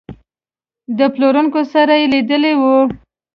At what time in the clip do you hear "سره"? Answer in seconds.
1.73-1.93